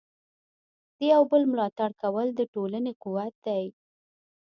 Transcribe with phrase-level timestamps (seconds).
[0.97, 3.65] د یو بل ملاتړ کول د ټولنې قوت دی.